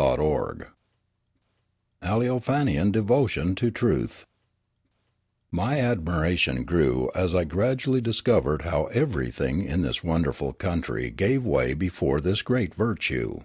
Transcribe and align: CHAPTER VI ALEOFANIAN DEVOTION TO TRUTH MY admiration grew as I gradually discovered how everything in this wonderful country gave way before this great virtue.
CHAPTER 0.00 0.70
VI 2.04 2.08
ALEOFANIAN 2.08 2.92
DEVOTION 2.92 3.56
TO 3.56 3.72
TRUTH 3.72 4.26
MY 5.50 5.80
admiration 5.80 6.62
grew 6.62 7.10
as 7.16 7.34
I 7.34 7.42
gradually 7.42 8.00
discovered 8.00 8.62
how 8.62 8.84
everything 8.94 9.64
in 9.64 9.82
this 9.82 10.04
wonderful 10.04 10.52
country 10.52 11.10
gave 11.10 11.44
way 11.44 11.74
before 11.74 12.20
this 12.20 12.42
great 12.42 12.76
virtue. 12.76 13.40